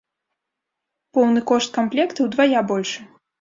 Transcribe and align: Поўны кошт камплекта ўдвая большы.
Поўны 1.17 1.43
кошт 1.51 1.69
камплекта 1.77 2.19
ўдвая 2.29 2.65
большы. 2.73 2.99